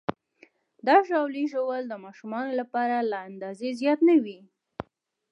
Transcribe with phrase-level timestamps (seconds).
[0.85, 4.39] د ژاولې ژوول د ماشومانو لپاره له اندازې زیات نه وي.